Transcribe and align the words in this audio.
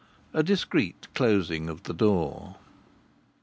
A 0.33 0.41
discreet 0.41 1.07
closing 1.13 1.69
of 1.69 1.83
the 1.83 1.93
door. 1.93 2.55